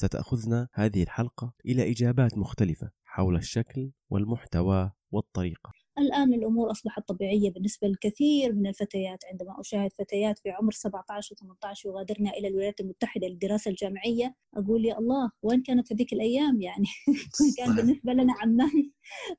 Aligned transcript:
ستأخذنا 0.00 0.68
هذه 0.72 1.02
الحلقة 1.02 1.52
إلى 1.66 1.90
إجابات 1.90 2.38
مختلفة 2.38 2.90
حول 3.04 3.36
الشكل 3.36 3.92
والمحتوى 4.10 4.90
والطريقة. 5.10 5.72
الآن 5.98 6.34
الأمور 6.34 6.70
أصبحت 6.70 7.08
طبيعية 7.08 7.50
بالنسبة 7.50 7.88
للكثير 7.88 8.52
من 8.52 8.66
الفتيات. 8.66 9.24
عندما 9.24 9.60
أشاهد 9.60 9.92
فتيات 9.92 10.38
في 10.38 10.50
عمر 10.50 10.72
17 10.72 11.34
و18 11.34 11.86
يغادرن 11.86 12.28
إلى 12.28 12.48
الولايات 12.48 12.80
المتحدة 12.80 13.26
للدراسة 13.26 13.70
الجامعية 13.70 14.34
أقول 14.56 14.84
يا 14.84 14.98
الله 14.98 15.30
وين 15.42 15.62
كانت 15.62 15.92
هذيك 15.92 16.12
الأيام؟ 16.12 16.60
يعني 16.60 16.86
كان 17.58 17.76
بالنسبة 17.76 18.12
لنا 18.12 18.32
عمان 18.40 18.90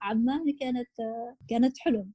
عمان 0.02 0.58
كانت 0.60 0.90
كانت 1.48 1.78
حلم. 1.80 2.12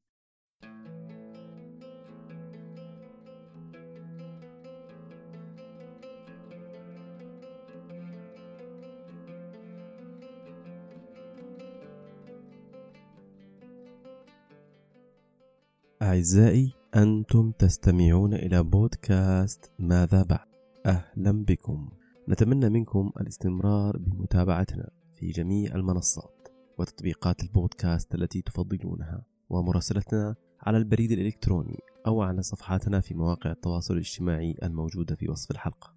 أعزائي 16.06 16.72
أنتم 16.96 17.50
تستمعون 17.50 18.34
إلى 18.34 18.62
بودكاست 18.62 19.72
ماذا 19.78 20.22
بعد؟ 20.22 20.46
أهلا 20.86 21.44
بكم. 21.44 21.88
نتمنى 22.28 22.68
منكم 22.68 23.12
الاستمرار 23.20 23.96
بمتابعتنا 23.96 24.90
في 25.14 25.30
جميع 25.30 25.74
المنصات 25.74 26.48
وتطبيقات 26.78 27.42
البودكاست 27.42 28.14
التي 28.14 28.42
تفضلونها 28.42 29.24
ومراسلتنا 29.50 30.34
على 30.60 30.78
البريد 30.78 31.12
الإلكتروني 31.12 31.78
أو 32.06 32.22
على 32.22 32.42
صفحاتنا 32.42 33.00
في 33.00 33.14
مواقع 33.14 33.50
التواصل 33.50 33.94
الاجتماعي 33.94 34.54
الموجودة 34.62 35.14
في 35.14 35.28
وصف 35.28 35.50
الحلقة. 35.50 35.95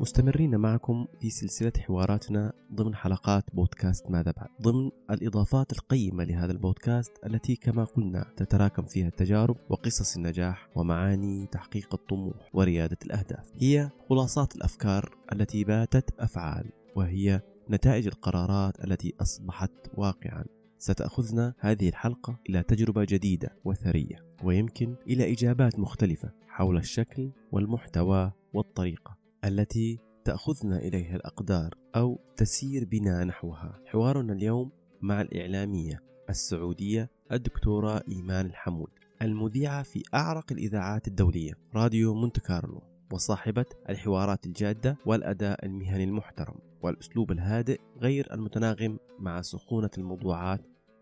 مستمرين 0.00 0.56
معكم 0.56 1.06
في 1.20 1.30
سلسلة 1.30 1.72
حواراتنا 1.78 2.52
ضمن 2.74 2.94
حلقات 2.94 3.44
بودكاست 3.52 4.10
ماذا 4.10 4.30
بعد. 4.30 4.48
ضمن 4.62 4.90
الإضافات 5.10 5.72
القيمة 5.72 6.24
لهذا 6.24 6.52
البودكاست 6.52 7.12
التي 7.26 7.56
كما 7.56 7.84
قلنا 7.84 8.26
تتراكم 8.36 8.82
فيها 8.82 9.08
التجارب 9.08 9.56
وقصص 9.68 10.16
النجاح 10.16 10.68
ومعاني 10.74 11.46
تحقيق 11.46 11.94
الطموح 11.94 12.50
وريادة 12.52 12.96
الأهداف. 13.04 13.52
هي 13.56 13.90
خلاصات 14.08 14.56
الأفكار 14.56 15.16
التي 15.32 15.64
باتت 15.64 16.10
أفعال 16.20 16.70
وهي 16.96 17.40
نتائج 17.70 18.06
القرارات 18.06 18.84
التي 18.84 19.14
أصبحت 19.20 19.72
واقعا. 19.94 20.44
ستأخذنا 20.78 21.54
هذه 21.58 21.88
الحلقة 21.88 22.38
إلى 22.48 22.62
تجربة 22.62 23.04
جديدة 23.08 23.56
وثرية 23.64 24.24
ويمكن 24.44 24.94
إلى 25.06 25.32
إجابات 25.32 25.78
مختلفة 25.78 26.30
حول 26.48 26.76
الشكل 26.76 27.30
والمحتوى 27.52 28.32
والطريقة. 28.54 29.17
التي 29.44 29.98
تأخذنا 30.24 30.78
إليها 30.78 31.16
الأقدار 31.16 31.74
أو 31.96 32.20
تسير 32.36 32.84
بنا 32.84 33.24
نحوها. 33.24 33.80
حوارنا 33.86 34.32
اليوم 34.32 34.70
مع 35.00 35.20
الإعلامية 35.20 36.02
السعودية 36.30 37.10
الدكتورة 37.32 38.02
إيمان 38.08 38.46
الحمود 38.46 38.90
المذيعة 39.22 39.82
في 39.82 40.02
أعرق 40.14 40.52
الإذاعات 40.52 41.08
الدولية 41.08 41.52
راديو 41.74 42.14
مونت 42.14 42.40
كارلو 42.40 42.82
وصاحبة 43.12 43.66
الحوارات 43.88 44.46
الجادة 44.46 44.96
والأداء 45.06 45.66
المهني 45.66 46.04
المحترم 46.04 46.58
والأسلوب 46.82 47.32
الهادئ 47.32 47.80
غير 48.00 48.34
المتناغم 48.34 48.98
مع 49.18 49.42
سخونة 49.42 49.90
الموضوعات 49.98 50.60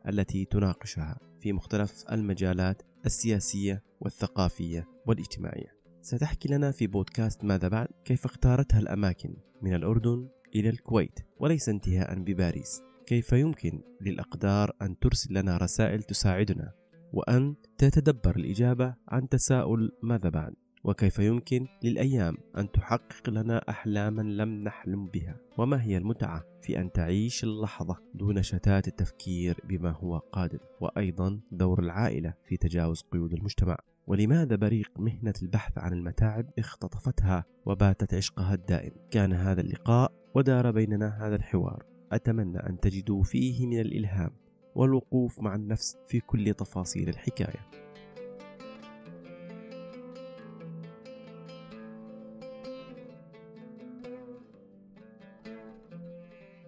التي 0.09 0.45
تناقشها 0.45 1.19
في 1.41 1.53
مختلف 1.53 2.05
المجالات 2.13 2.83
السياسية 3.07 3.83
والثقافية 4.01 4.89
والاجتماعية. 5.07 5.76
ستحكي 6.07 6.49
لنا 6.49 6.71
في 6.71 6.87
بودكاست 6.87 7.45
ماذا 7.45 7.69
بعد 7.69 7.89
كيف 8.05 8.25
اختارتها 8.25 8.81
الأماكن 8.81 9.37
من 9.63 9.75
الأردن 9.75 10.29
إلى 10.55 10.69
الكويت 10.69 11.21
وليس 11.39 11.69
انتهاء 11.69 12.19
بباريس. 12.19 12.83
كيف 13.07 13.33
يمكن 13.33 13.81
للأقدار 14.01 14.73
أن 14.83 14.99
ترسل 14.99 15.35
لنا 15.35 15.57
رسائل 15.57 16.03
تساعدنا؟ 16.03 16.73
وأن 17.13 17.55
تتدبر 17.79 18.37
الإجابة 18.37 18.95
عن 19.09 19.29
تساؤل 19.29 19.93
ماذا 20.03 20.29
بعد؟ 20.29 20.55
وكيف 20.85 21.19
يمكن 21.19 21.67
للأيام 21.83 22.37
أن 22.59 22.71
تحقق 22.71 23.31
لنا 23.31 23.63
أحلاما 23.69 24.23
لم 24.23 24.61
نحلم 24.61 25.07
بها؟ 25.07 25.37
وما 25.59 25.83
هي 25.83 25.97
المتعة 25.97 26.45
في 26.63 26.81
أن 26.81 26.93
تعيش 26.93 27.45
اللحظة 27.45 27.97
دون 28.15 28.43
شتات 28.43 28.89
التفكير 28.89 29.61
بما 29.65 29.91
هو 29.91 30.19
قادم 30.19 30.59
وأيضا 30.81 31.41
دور 31.53 31.81
العائلة 31.81 32.35
في 32.45 32.57
تجاوز 32.57 33.03
قيود 33.13 33.33
المجتمع. 33.33 33.77
ولماذا 34.07 34.57
بريق 34.57 34.91
مهنة 34.99 35.35
البحث 35.43 35.79
عن 35.79 35.93
المتاعب 35.93 36.51
اختطفتها 36.59 37.45
وباتت 37.67 38.15
عشقها 38.15 38.55
الدائم؟ 38.55 38.93
كان 39.11 39.33
هذا 39.33 39.61
اللقاء 39.61 40.13
ودار 40.35 40.71
بيننا 40.71 41.27
هذا 41.27 41.37
الحوار. 41.37 41.85
أتمنى 42.13 42.59
أن 42.59 42.81
تجدوا 42.81 43.23
فيه 43.23 43.67
من 43.67 43.81
الإلهام 43.81 44.31
والوقوف 44.75 45.41
مع 45.41 45.55
النفس 45.55 45.97
في 46.07 46.21
كل 46.21 46.55
تفاصيل 46.55 47.09
الحكاية. 47.09 47.71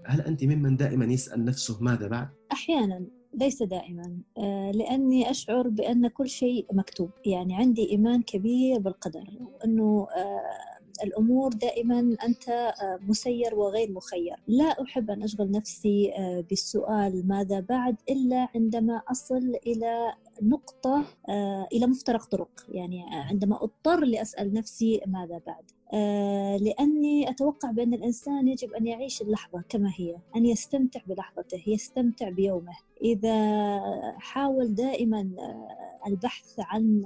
هل 0.05 0.21
أنت 0.21 0.45
ممن 0.45 0.77
دائما 0.77 1.05
يسأل 1.05 1.45
نفسه 1.45 1.83
ماذا 1.83 2.09
بعد؟ 2.09 2.29
أحيانا. 2.53 3.18
ليس 3.35 3.63
دائما. 3.63 4.19
آه، 4.39 4.71
لأني 4.71 5.31
أشعر 5.31 5.69
بأن 5.69 6.09
كل 6.09 6.29
شيء 6.29 6.67
مكتوب. 6.73 7.11
يعني 7.27 7.55
عندي 7.55 7.91
إيمان 7.91 8.23
كبير 8.23 8.79
بالقدر 8.79 9.25
وأنه 9.41 10.07
آه، 10.17 10.41
الأمور 11.05 11.53
دائما 11.53 12.17
أنت 12.25 12.49
آه، 12.49 12.99
مسير 13.09 13.55
وغير 13.55 13.93
مخير. 13.93 14.37
لا 14.47 14.83
أحب 14.83 15.11
أن 15.11 15.23
أشغل 15.23 15.51
نفسي 15.51 16.13
بالسؤال 16.51 17.29
ماذا 17.29 17.61
بعد 17.61 17.97
إلا 18.11 18.49
عندما 18.55 19.03
أصل 19.11 19.57
إلى 19.67 20.15
نقطة 20.43 21.05
إلى 21.73 21.87
مفترق 21.87 22.25
طرق. 22.25 22.67
يعني 22.69 23.05
عندما 23.11 23.65
أضطر 23.65 24.05
لأسأل 24.05 24.55
نفسي 24.55 25.01
ماذا 25.07 25.41
بعد. 25.47 25.65
لأني 26.61 27.31
أتوقع 27.31 27.71
بأن 27.71 27.95
الإنسان 27.95 28.49
يجب 28.49 28.73
أن 28.73 28.87
يعيش 28.87 29.23
اللحظة 29.23 29.65
كما 29.69 29.93
هي 29.97 30.17
أن 30.37 30.47
يستمتع 30.47 31.01
بلحظته 31.07 31.63
يستمتع 31.67 32.29
بيومه. 32.29 32.77
إذا 33.03 33.39
حاول 34.19 34.75
دائما 34.75 35.31
آه، 35.39 36.09
البحث 36.09 36.55
عن 36.59 37.03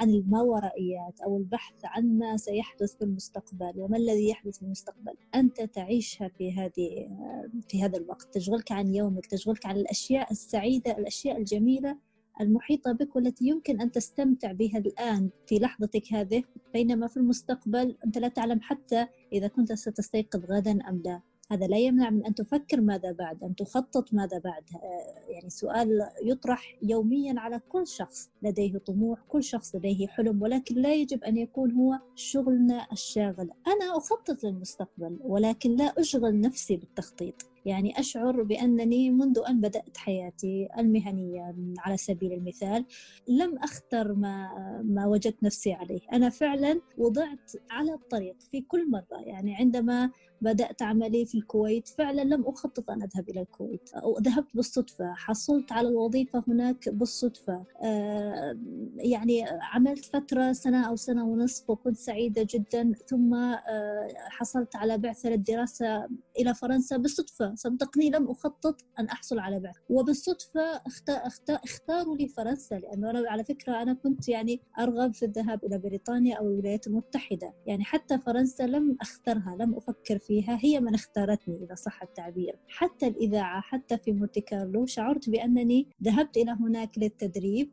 عن 0.00 0.10
الماورائيات 0.10 1.20
أو 1.20 1.36
البحث 1.36 1.74
عن 1.84 2.18
ما 2.18 2.36
سيحدث 2.36 2.96
في 2.96 3.04
المستقبل 3.04 3.72
وما 3.76 3.96
الذي 3.96 4.28
يحدث 4.28 4.56
في 4.58 4.62
المستقبل 4.62 5.14
أنت 5.34 5.62
تعيشها 5.62 6.28
في 6.28 6.52
هذه 6.52 7.08
آه، 7.10 7.50
في 7.68 7.82
هذا 7.82 7.98
الوقت. 7.98 8.34
تشغلك 8.34 8.72
عن 8.72 8.94
يومك 8.94 9.26
تشغلك 9.26 9.66
عن 9.66 9.76
الأشياء 9.76 10.30
السعيدة 10.30 10.98
الأشياء 10.98 11.36
الجميلة 11.36 11.96
المحيطة 12.40 12.92
بك 12.92 13.16
والتي 13.16 13.44
يمكن 13.44 13.80
أن 13.80 13.92
تستمتع 13.92 14.52
بها 14.52 14.78
الآن 14.78 15.30
في 15.46 15.58
لحظتك 15.58 16.12
هذه 16.12 16.42
بينما 16.72 17.06
في 17.06 17.16
المستقبل 17.16 17.96
أنت 18.04 18.18
لا 18.18 18.28
تعلم 18.28 18.60
حتى 18.60 19.06
إذا 19.32 19.48
كنت 19.48 19.72
ستستيقظ 19.72 20.44
غدا 20.44 20.78
أم 20.88 21.02
لا. 21.04 21.20
هذا 21.52 21.66
لا 21.66 21.78
يمنع 21.78 22.10
من 22.10 22.26
أن 22.26 22.34
تفكر 22.34 22.80
ماذا 22.80 23.12
بعد 23.12 23.44
أن 23.44 23.54
تخطط 23.54 24.14
ماذا 24.14 24.38
بعد. 24.38 24.62
آه، 24.74 25.30
يعني 25.30 25.50
سؤال 25.50 26.08
يطرح 26.24 26.76
يوميا 26.82 27.40
على 27.40 27.60
كل 27.68 27.86
شخص 27.86 28.30
لديه 28.42 28.78
طموح 28.78 29.18
كل 29.28 29.42
شخص 29.42 29.74
لديه 29.74 30.06
حلم 30.06 30.42
ولكن 30.42 30.74
لا 30.74 30.94
يجب 30.94 31.24
أن 31.24 31.36
يكون 31.36 31.72
هو 31.72 31.98
شغلنا 32.14 32.86
الشاغل. 32.92 33.50
أنا 33.66 33.96
أخطط 33.96 34.44
للمستقبل 34.44 35.18
ولكن 35.22 35.76
لا 35.76 35.84
أشغل 35.84 36.40
نفسي 36.40 36.76
بالتخطيط. 36.76 37.49
يعني 37.64 38.00
أشعر 38.00 38.42
بأنني 38.42 39.10
منذ 39.10 39.38
أن 39.48 39.60
بدأت 39.60 39.96
حياتي 39.96 40.68
المهنية 40.78 41.54
على 41.78 41.96
سبيل 41.96 42.32
المثال 42.32 42.84
لم 43.28 43.58
أختر 43.58 44.14
ما, 44.14 44.48
ما 44.84 45.06
وجدت 45.06 45.42
نفسي 45.42 45.72
عليه. 45.72 46.00
أنا 46.12 46.28
فعلا 46.28 46.80
وضعت 46.98 47.52
على 47.70 47.94
الطريق 47.94 48.36
في 48.50 48.60
كل 48.60 48.90
مرة. 48.90 49.20
يعني 49.26 49.54
عندما 49.54 50.10
بدأت 50.40 50.82
عملي 50.82 51.26
في 51.26 51.38
الكويت 51.38 51.88
فعلا 51.88 52.22
لم 52.22 52.44
أخطط 52.46 52.90
أن 52.90 53.02
أذهب 53.02 53.28
إلى 53.28 53.40
الكويت. 53.40 53.90
ذهبت 54.22 54.48
بالصدفة. 54.54 55.14
حصلت 55.14 55.72
على 55.72 55.88
الوظيفة 55.88 56.44
هناك 56.48 56.88
بالصدفة. 56.88 57.64
آه، 57.82 58.58
يعني 58.96 59.44
عملت 59.72 60.04
فترة 60.04 60.52
سنة 60.52 60.88
أو 60.88 60.96
سنة 60.96 61.24
ونصف 61.24 61.70
وكنت 61.70 61.96
سعيدة 61.96 62.46
جدا. 62.50 62.92
ثم 63.06 63.34
آه، 63.34 64.08
حصلت 64.16 64.76
على 64.76 64.98
بعثة 64.98 65.28
للدراسة 65.28 66.08
إلى 66.38 66.54
فرنسا 66.54 66.96
بالصدفة. 66.96 67.49
صدقني 67.54 68.10
لم 68.10 68.30
أخطط 68.30 68.80
أن 68.98 69.06
أحصل 69.06 69.38
على 69.38 69.60
بعث 69.60 69.76
وبالصدفة 69.88 70.82
اختاروا 71.48 72.16
لي 72.16 72.28
فرنسا 72.28 72.74
لأنه 72.74 73.10
أنا 73.10 73.30
على 73.30 73.44
فكرة 73.44 73.82
أنا 73.82 73.94
كنت 73.94 74.28
يعني 74.28 74.60
أرغب 74.78 75.14
في 75.14 75.24
الذهاب 75.24 75.64
إلى 75.64 75.78
بريطانيا 75.78 76.36
أو 76.36 76.48
الولايات 76.48 76.86
المتحدة. 76.86 77.54
يعني 77.66 77.84
حتى 77.84 78.18
فرنسا 78.18 78.62
لم 78.62 78.96
أخترها 79.00 79.56
لم 79.60 79.74
أفكر 79.74 80.18
فيها. 80.18 80.58
هي 80.62 80.80
من 80.80 80.94
اختارتني 80.94 81.64
إذا 81.64 81.74
صح 81.74 82.02
التعبير. 82.02 82.58
حتى 82.68 83.06
الإذاعة 83.06 83.60
حتى 83.60 83.98
في 83.98 84.12
مونتي 84.12 84.40
كارلو 84.40 84.86
شعرت 84.86 85.30
بأنني 85.30 85.86
ذهبت 86.04 86.36
إلى 86.36 86.50
هناك 86.50 86.98
للتدريب. 86.98 87.70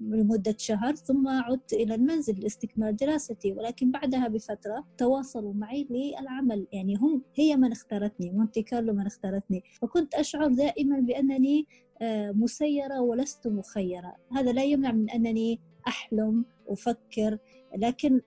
لمدة 0.00 0.54
شهر 0.58 0.94
ثم 0.94 1.28
عدت 1.28 1.72
إلى 1.72 1.94
المنزل 1.94 2.40
لاستكمال 2.40 2.96
دراستي 2.96 3.52
ولكن 3.52 3.90
بعدها 3.90 4.28
بفترة 4.28 4.84
تواصلوا 4.98 5.54
معي 5.54 5.86
للعمل. 5.90 6.66
يعني 6.72 6.96
هم 6.96 7.22
هي 7.34 7.56
من 7.56 7.72
اختارتني 7.72 8.30
مونتي 8.30 8.62
كارلو 8.62 8.92
من 8.92 9.06
اختارتني. 9.06 9.62
فكنت 9.82 10.14
أشعر 10.14 10.48
دائما 10.48 11.00
بأنني 11.00 11.66
آه، 12.02 12.30
مسيرة 12.32 13.00
ولست 13.00 13.48
مخيرة. 13.48 14.16
هذا 14.32 14.52
لا 14.52 14.64
يمنع 14.64 14.92
من 14.92 15.10
أنني 15.10 15.60
أحلم 15.88 16.44
أفكر 16.68 17.38
لكن 17.76 18.20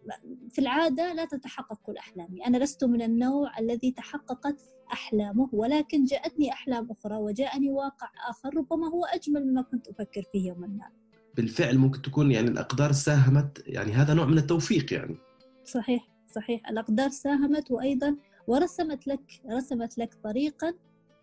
في 0.50 0.60
العادة 0.60 1.14
لا 1.14 1.26
تتحقق 1.26 1.80
كل 1.84 1.98
أحلامي 1.98 2.46
أنا 2.46 2.58
لست 2.58 2.84
من 2.84 3.02
النوع 3.02 3.60
الذي 3.60 3.92
تحققت 3.92 4.75
أحلامه 4.92 5.50
ولكن 5.54 6.06
جاءتني 6.06 6.52
أحلام 6.52 6.92
أخرى 6.92 7.16
وجاءني 7.16 7.72
واقع 7.72 8.10
آخر 8.30 8.58
ربما 8.58 8.88
هو 8.88 9.06
أجمل 9.06 9.46
مما 9.46 9.62
كنت 9.62 9.88
أفكر 9.88 10.24
فيه 10.32 10.48
يوما 10.48 10.68
ما. 10.68 10.90
بالفعل 11.36 11.78
ممكن 11.78 12.02
تكون 12.02 12.32
يعني 12.32 12.48
الأقدار 12.48 12.92
ساهمت 12.92 13.64
يعني 13.68 13.92
هذا 13.92 14.14
نوع 14.14 14.26
من 14.26 14.38
التوفيق 14.38 14.94
يعني. 14.94 15.18
صحيح 15.66 16.08
صحيح. 16.36 16.70
الأقدار 16.70 17.10
ساهمت 17.10 17.72
وأيضا 17.72 18.18
ورسمت 18.48 19.08
لك 19.08 19.42
رسمت 19.52 19.98
لك 19.98 20.14
طريقا 20.24 20.74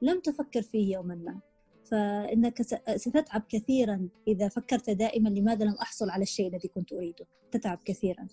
لم 0.03 0.21
تفكر 0.21 0.63
فيه 0.63 0.95
يوما 0.95 1.15
ما. 1.15 1.41
فإنك 1.85 2.63
ستتعب 2.97 3.43
كثيرا 3.49 4.09
إذا 4.29 4.49
فكرت 4.49 4.91
دائما 4.91 5.29
لماذا 5.29 5.65
لم 5.65 5.75
أحصل 5.75 6.11
على 6.11 6.23
الشيء 6.23 6.49
الذي 6.49 6.69
كنت 6.69 6.93
أريده. 6.93 7.27
تتعب 7.51 7.79
كثيرا. 7.85 8.27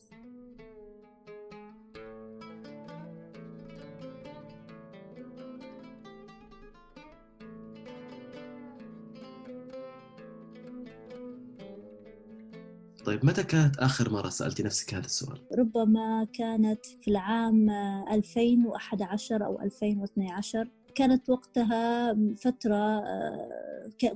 طيب 13.09 13.25
متى 13.25 13.43
كانت 13.43 13.77
آخر 13.77 14.09
مرة 14.09 14.29
سألتي 14.29 14.63
نفسك 14.63 14.93
هذا 14.93 15.05
السؤال؟ 15.05 15.39
ربما 15.57 16.27
كانت 16.33 16.85
في 16.85 17.11
العام 17.11 17.69
2011 18.11 19.45
أو 19.45 19.61
2012 19.61 20.67
كانت 20.95 21.29
وقتها 21.29 22.13
فترة 22.37 22.75
آه، 22.75 23.49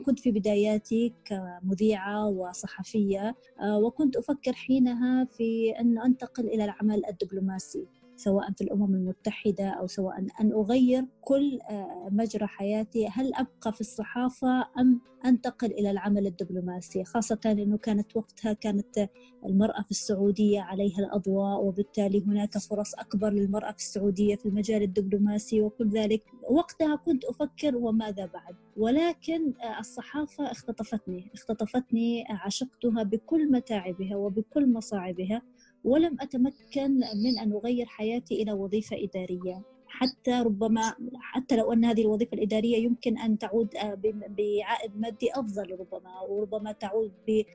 كنت 0.05 0.19
في 0.19 0.31
بداياتي 0.31 1.13
كمذيعة 1.25 2.27
وصحفية 2.27 3.35
آه، 3.61 3.77
وكنت 3.77 4.15
أفكر 4.15 4.53
حينها 4.53 5.25
في 5.25 5.73
أن 5.79 5.99
أنتقل 5.99 6.47
إلى 6.47 6.65
العمل 6.65 7.05
الدبلوماسي 7.05 7.87
سواء 8.15 8.51
في 8.51 8.61
الأمم 8.61 8.95
المتحدة 8.95 9.69
أو 9.69 9.87
سواء 9.87 10.19
أن 10.41 10.51
أغير 10.51 11.05
كل 11.21 11.59
آه، 11.69 12.09
مجرى 12.11 12.47
حياتي 12.47 13.07
هل 13.07 13.33
أبقى 13.33 13.73
في 13.73 13.81
الصحافة 13.81 14.67
أم 14.79 15.01
أنتقل 15.25 15.71
إلى 15.71 15.91
العمل 15.91 16.27
الدبلوماسي؟ 16.27 17.03
خاصة 17.03 17.39
أنه 17.45 17.77
كانت 17.77 18.17
وقتها 18.17 18.53
كانت 18.53 19.09
المرأة 19.45 19.81
في 19.81 19.91
السعودية 19.91 20.61
عليها 20.61 20.99
الأضواء 20.99 21.63
وبالتالي 21.63 22.23
هناك 22.25 22.57
فرص 22.57 22.95
أكبر 22.95 23.29
للمرأة 23.29 23.71
في 23.71 23.77
السعودية 23.77 24.35
في 24.35 24.45
المجال 24.45 24.83
الدبلوماسي 24.83 25.61
وكل 25.61 25.89
ذلك. 25.89 26.23
وقتها 26.49 26.95
كنت 26.95 27.25
أفكر 27.25 27.75
وماذا 27.75 28.25
بعد؟ 28.25 28.55
ولكن 28.77 29.53
آه، 29.61 29.79
الصحافة 29.79 30.51
اختطفتني 30.51 31.31
اختطفتني 31.33 32.23
عشقتها 32.29 33.03
بكل 33.03 33.51
متاعبها 33.51 34.15
وبكل 34.15 34.73
مصاعبها. 34.73 35.41
ولم 35.83 36.17
أتمكن 36.21 36.99
من 37.23 37.39
أن 37.39 37.51
أغير 37.51 37.85
حياتي 37.85 38.41
إلى 38.41 38.53
وظيفة 38.53 38.97
إدارية. 39.03 39.73
حتى 39.93 40.31
ربما 40.31 40.95
حتى 41.21 41.55
لو 41.55 41.73
أن 41.73 41.85
هذه 41.85 42.01
الوظيفة 42.01 42.33
الإدارية 42.33 42.77
يمكن 42.77 43.17
أن 43.17 43.37
تعود 43.37 43.75
آه، 43.75 43.97
بعائد 44.37 44.97
مادي 44.97 45.31
أفضل 45.33 45.71
ربما 45.71 46.21
وربما 46.29 46.71
تعود 46.71 47.11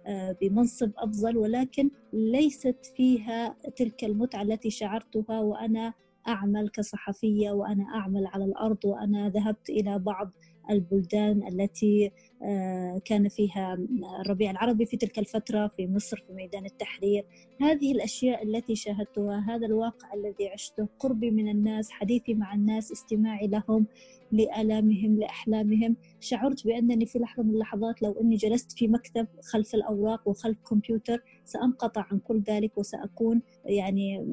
آه، 0.06 0.36
بمنصب 0.40 0.90
أفضل 0.96 1.36
ولكن 1.36 1.90
ليست 2.12 2.92
فيها 2.96 3.56
تلك 3.76 4.04
المتعة 4.04 4.42
التي 4.42 4.70
شعرتها 4.70 5.40
وأنا 5.40 5.94
أعمل 6.28 6.68
كصحفية 6.68 7.50
وأنا 7.50 7.84
أعمل 7.94 8.26
على 8.26 8.44
الأرض 8.44 8.84
وأنا 8.84 9.28
ذهبت 9.28 9.70
إلى 9.70 9.98
بعض 9.98 10.30
البلدان 10.70 11.48
التي 11.48 12.10
آه، 12.42 13.00
كان 13.04 13.28
فيها 13.28 13.78
الربيع 14.20 14.50
العربي 14.50 14.86
في 14.86 14.96
تلك 14.96 15.18
الفترة 15.18 15.70
في 15.76 15.86
مصر 15.86 16.24
في 16.26 16.32
ميدان 16.32 16.66
التحرير. 16.66 17.24
هذه 17.60 17.92
الأشياء 17.92 18.42
التي 18.42 18.76
شاهدتها 18.76 19.44
هذا 19.48 19.66
الواقع 19.66 20.14
الذي 20.14 20.48
عشته 20.48 20.88
قربي 20.98 21.30
من 21.30 21.48
الناس 21.48 21.90
حديثي 21.90 22.34
مع 22.34 22.54
الناس 22.54 22.92
استماعي 22.92 23.46
لهم 23.46 23.86
لآلامهم 24.32 25.18
لأحلامهم. 25.18 25.96
شعرت 26.20 26.66
بأنني 26.66 27.06
في 27.06 27.18
لحظة 27.18 27.42
من 27.42 27.50
اللحظات 27.50 28.02
لو 28.02 28.12
أني 28.12 28.36
جلست 28.36 28.72
في 28.72 28.88
مكتب 28.88 29.26
خلف 29.52 29.74
الأوراق 29.74 30.28
وخلف 30.28 30.58
كمبيوتر 30.70 31.22
سأنقطع 31.44 32.06
عن 32.12 32.18
كل 32.18 32.40
ذلك 32.40 32.78
وسأكون 32.78 33.42
يعني 33.64 34.26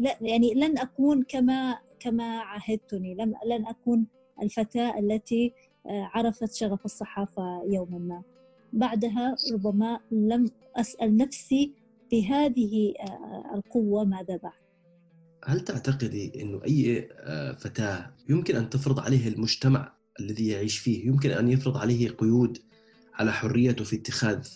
لا 0.00 0.16
يعني 0.20 0.54
لن 0.54 0.78
أكون 0.78 1.22
كما 1.22 1.78
كما 2.00 2.38
عهدتني 2.38 3.14
لم 3.14 3.34
لن 3.46 3.66
أكون 3.66 4.06
الفتاة 4.42 4.98
التي 4.98 5.52
آه، 5.86 6.10
عرفت 6.14 6.54
شغف 6.54 6.84
الصحافة 6.84 7.62
يوما 7.66 7.98
ما. 7.98 8.22
بعدها 8.72 9.36
ربما 9.52 10.00
لم 10.10 10.50
أسأل 10.76 11.16
نفسي 11.16 11.72
بهذه 12.10 12.94
آه، 13.00 13.54
القوة 13.54 14.04
ماذا 14.04 14.36
بعد. 14.36 14.62
هل 15.44 15.60
تعتقدي 15.60 16.42
أنه 16.42 16.60
أي 16.64 17.08
آه، 17.12 17.52
فتاة 17.52 18.14
يمكن 18.28 18.56
أن 18.56 18.70
تفرض 18.70 19.00
عليه 19.00 19.28
المجتمع 19.28 19.92
الذي 20.20 20.48
يعيش 20.48 20.78
فيه 20.78 21.06
يمكن 21.06 21.30
أن 21.30 21.48
يفرض 21.48 21.76
عليه 21.76 22.08
قيود 22.08 22.58
على 23.14 23.32
حريته 23.32 23.84
في 23.84 23.96
اتخاذ 23.96 24.48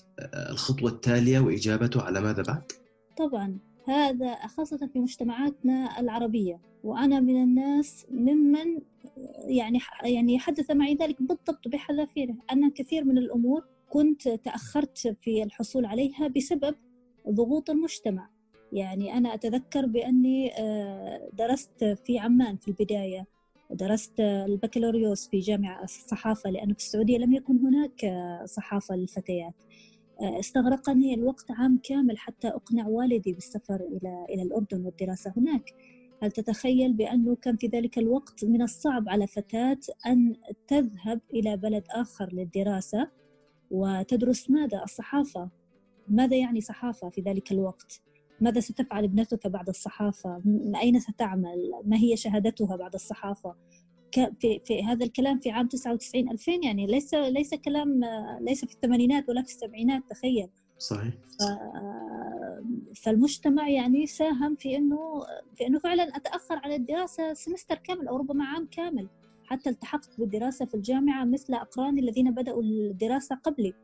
الخطوة 0.51 0.91
التالية 0.91 1.41
وإجابته 1.41 2.03
على 2.03 2.21
ماذا 2.21 2.43
بعد؟ 2.43 2.73
طبعا. 3.19 3.59
هذا 3.87 4.47
خاصة 4.47 4.87
في 4.93 4.99
مجتمعاتنا 4.99 6.01
العربية. 6.01 6.61
وأنا 6.85 7.21
من 7.21 7.43
الناس 7.43 8.07
ممن 8.11 8.81
يعني 9.49 9.79
يعني 10.05 10.39
حدث 10.39 10.71
معي 10.71 10.95
ذلك 10.95 11.23
بالضبط 11.23 11.69
بحذافيره. 11.69 12.35
أنا 12.53 12.71
كثير 12.75 13.05
من 13.05 13.19
الأمور 13.19 13.65
كنت 13.91 14.29
تأخرت 14.29 15.17
في 15.21 15.43
الحصول 15.43 15.85
عليها 15.85 16.29
بسبب 16.29 16.75
ضغوط 17.29 17.71
المجتمع. 17.71 18.31
يعني 18.73 19.15
أنا 19.15 19.35
أتذكر 19.35 19.87
بأني 19.87 20.53
آه، 20.59 21.29
درست 21.33 21.85
في 22.05 22.19
عمان 22.19 22.57
في 22.57 22.69
البداية. 22.69 23.27
درست 23.71 24.21
البكالوريوس 24.21 25.29
في 25.29 25.39
جامعة 25.39 25.85
الصحافة 25.85 26.51
لأنه 26.51 26.73
في 26.73 26.79
السعودية 26.79 27.19
لم 27.19 27.33
يكن 27.33 27.59
هناك 27.59 28.15
صحافة 28.45 28.97
للفتيات. 28.97 29.55
آه، 29.55 29.96
استغرقني 30.21 31.15
الوقت 31.15 31.51
عام 31.51 31.81
كامل 31.83 32.19
حتى 32.19 32.49
أقنع 32.49 32.87
والدي 32.87 33.33
بالسفر 33.33 33.81
إلى 33.81 34.27
إلى 34.31 34.43
الأردن 34.43 34.85
والدراسة 34.85 35.33
هناك. 35.37 35.75
هل 36.23 36.31
تتخيل 36.31 36.93
بأنه 36.93 37.37
كان 37.37 37.57
في 37.57 37.67
ذلك 37.67 37.99
الوقت 37.99 38.45
من 38.45 38.63
الصعب 38.63 39.09
على 39.09 39.27
فتاة 39.27 39.79
أن 40.07 40.37
تذهب 40.69 41.21
إلى 41.35 41.57
بلد 41.57 41.85
آخر 41.91 42.33
للدراسة؟ 42.33 43.11
وتدرس 43.71 44.51
ماذا؟ 44.51 44.83
الصحافة. 44.83 45.51
ماذا 46.09 46.37
يعني 46.37 46.61
صحافة 46.61 47.09
في 47.09 47.21
ذلك 47.21 47.53
الوقت؟ 47.53 48.03
ماذا 48.41 48.61
ستفعل 48.61 49.05
ابنتك 49.05 49.47
بعد 49.47 49.69
الصحافة؟ 49.69 50.43
أين 50.83 51.01
ستعمل؟ 51.01 51.73
ما 51.85 51.97
هي 51.97 52.17
شهادتها 52.17 52.77
بعد 52.77 52.95
الصحافة؟ 52.95 53.55
في, 54.13 54.61
في 54.65 54.85
هذا 54.85 55.05
الكلام 55.05 55.39
في 55.39 55.51
عام 55.51 55.69
99 55.69 56.31
2000 56.31 56.53
يعني 56.53 56.87
ليس 56.87 57.15
ليس 57.15 57.55
كلام 57.55 58.01
ليس 58.41 58.65
في 58.65 58.75
الثمانينات 58.75 59.29
ولا 59.29 59.43
في 59.43 59.49
السبعينات 59.49 60.03
تخيل. 60.11 60.49
صحيح. 60.79 61.15
فالمجتمع 62.97 63.69
يعني 63.69 64.07
ساهم 64.07 64.55
في 64.57 64.77
إنه 64.77 65.23
في 65.57 65.67
إنه 65.67 65.79
فعلا 65.79 66.17
أتأخر 66.17 66.57
على 66.57 66.77
الدراسة 66.77 67.35
سمستر 67.35 67.75
كامل 67.75 68.09
أو 68.09 68.17
ربما 68.17 68.45
عام 68.45 68.67
كامل 68.67 69.09
حتى 69.45 69.71
التحقت 69.71 70.21
بالدراسة 70.21 70.65
في 70.65 70.75
الجامعة 70.75 71.25
مثل 71.25 71.55
أقراني 71.55 72.01
الذين 72.01 72.31
بدأوا 72.31 72.63
الدراسة 72.63 73.37
قبلي. 73.37 73.75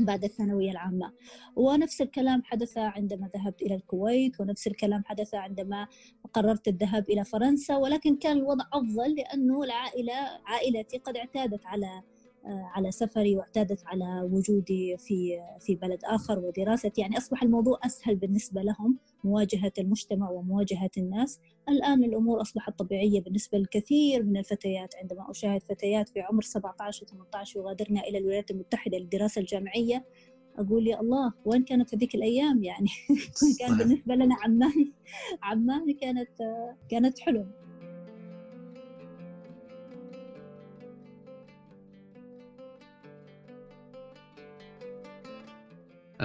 بعد 0.00 0.24
الثانوية 0.24 0.70
العامة. 0.70 1.12
ونفس 1.56 2.02
الكلام 2.02 2.42
حدث 2.44 2.78
عندما 2.78 3.30
ذهبت 3.36 3.62
إلى 3.62 3.74
الكويت 3.74 4.40
ونفس 4.40 4.66
الكلام 4.66 5.04
حدث 5.04 5.34
عندما 5.34 5.86
قررت 6.32 6.68
الذهاب 6.68 7.10
إلى 7.10 7.24
فرنسا 7.24 7.76
ولكن 7.76 8.16
كان 8.16 8.36
الوضع 8.36 8.64
أفضل 8.72 9.14
لأنه 9.14 9.62
العائلة 9.62 10.14
عائلتي 10.44 10.98
قد 10.98 11.16
اعتادت 11.16 11.66
على 11.66 12.02
على 12.44 12.90
سفري 12.90 13.36
واعتادت 13.36 13.82
على 13.86 14.28
وجودي 14.32 14.96
في 14.98 15.40
في 15.60 15.74
بلد 15.74 15.98
آخر 16.04 16.38
ودراستي. 16.38 17.00
يعني 17.00 17.18
أصبح 17.18 17.42
الموضوع 17.42 17.78
أسهل 17.86 18.16
بالنسبة 18.16 18.62
لهم 18.62 18.98
مواجهة 19.24 19.72
المجتمع 19.78 20.30
ومواجهة 20.30 20.90
الناس. 20.98 21.40
الآن 21.68 22.04
الأمور 22.04 22.40
أصبحت 22.40 22.78
طبيعية 22.78 23.20
بالنسبة 23.20 23.58
للكثير 23.58 24.22
من 24.22 24.36
الفتيات. 24.36 24.94
عندما 24.96 25.30
أشاهد 25.30 25.62
فتيات 25.62 26.08
في 26.08 26.20
عمر 26.20 26.42
17 26.42 27.06
و18 27.06 27.56
يغادرن 27.56 27.98
إلى 27.98 28.18
الولايات 28.18 28.50
المتحدة 28.50 28.98
للدراسة 28.98 29.40
الجامعية 29.40 30.04
أقول 30.58 30.86
يا 30.88 31.00
الله 31.00 31.32
وين 31.44 31.64
كانت 31.64 31.90
في 31.90 31.96
ذيك 31.96 32.14
الأيام؟ 32.14 32.64
يعني 32.64 32.88
كان 33.60 33.78
بالنسبة 33.78 34.14
لنا 34.14 34.34
عمان؟ 34.42 34.92
عمان 35.42 35.94
كانت 36.00 36.30
كانت 36.90 37.18
حلم. 37.18 37.50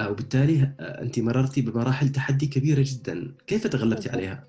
وبالتالي 0.05 0.75
آه، 0.79 1.01
أنت 1.01 1.19
مررتي 1.19 1.61
بمراحل 1.61 2.09
تحدي 2.09 2.47
كبيرة 2.47 2.83
جدا. 2.85 3.35
كيف 3.47 3.67
تغلبتي 3.67 4.09
عليها؟ 4.09 4.47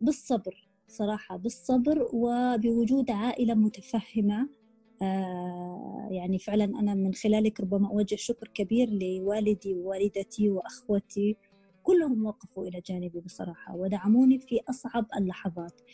بالصبر 0.00 0.68
صراحة 0.88 1.36
بالصبر 1.36 2.08
وبوجود 2.12 3.10
عائلة 3.10 3.54
متفهمة. 3.54 4.48
آه 5.02 6.08
يعني 6.10 6.38
فعلا 6.38 6.64
أنا 6.64 6.94
من 6.94 7.14
خلالك 7.14 7.60
ربما 7.60 7.88
أوجه 7.88 8.16
شكر 8.16 8.48
كبير 8.54 8.88
لوالدي 8.90 9.74
ووالدتي 9.74 10.50
وأخوتي. 10.50 11.36
كلهم 11.82 12.26
وقفوا 12.26 12.66
إلى 12.66 12.80
جانبي 12.86 13.20
بصراحة 13.20 13.76
ودعموني 13.76 14.38
في 14.38 14.60
أصعب 14.70 15.06
اللحظات. 15.16 15.80
آه، 15.80 15.84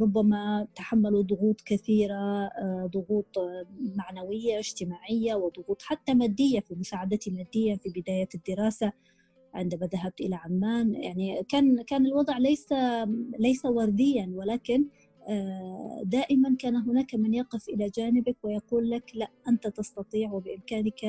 ربما 0.00 0.66
تحملوا 0.74 1.22
ضغوط 1.22 1.60
كثيرة 1.60 2.14
آه، 2.14 2.90
ضغوط 2.92 3.36
معنوية 3.96 4.58
اجتماعية 4.58 5.34
وضغوط 5.34 5.82
حتى 5.82 6.14
مادية 6.14 6.60
في 6.60 6.74
مساعدتي 6.74 7.30
المادية 7.30 7.76
في 7.76 7.88
بداية 8.00 8.28
الدراسة 8.34 8.92
عندما 9.54 9.86
ذهبت 9.86 10.20
إلى 10.20 10.34
عمان 10.36 10.94
يعني 10.94 11.42
كان 11.48 11.82
كان 11.82 12.06
الوضع 12.06 12.38
ليس 12.38 12.66
ليس 13.38 13.64
ورديا 13.64 14.32
ولكن 14.34 14.84
آه، 15.28 16.02
دائما 16.04 16.56
كان 16.58 16.76
هناك 16.76 17.14
من 17.14 17.34
يقف 17.34 17.68
إلى 17.68 17.90
جانبك 17.96 18.36
ويقول 18.42 18.90
لك 18.90 19.10
لا 19.14 19.28
أنت 19.48 19.66
تستطيع 19.66 20.32
وبإمكانك 20.32 21.04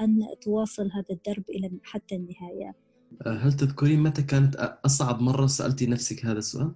أن 0.00 0.26
تواصل 0.40 0.90
هذا 0.92 1.06
الدرب 1.10 1.44
إلى 1.50 1.70
حتى 1.82 2.16
النهاية 2.16 2.74
هل 3.26 3.52
تذكرين 3.52 4.00
متى 4.02 4.22
كانت 4.22 4.56
أصعب 4.84 5.20
مرة 5.20 5.46
سألتي 5.46 5.86
نفسك 5.86 6.26
هذا 6.26 6.38
السؤال؟ 6.38 6.72